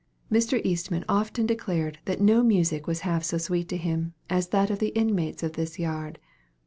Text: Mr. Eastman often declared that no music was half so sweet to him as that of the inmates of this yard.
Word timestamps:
Mr. 0.31 0.59
Eastman 0.65 1.05
often 1.07 1.45
declared 1.45 1.99
that 2.05 2.19
no 2.19 2.41
music 2.41 2.87
was 2.87 3.01
half 3.01 3.23
so 3.23 3.37
sweet 3.37 3.69
to 3.69 3.77
him 3.77 4.15
as 4.31 4.47
that 4.47 4.71
of 4.71 4.79
the 4.79 4.95
inmates 4.97 5.43
of 5.43 5.53
this 5.53 5.77
yard. 5.77 6.17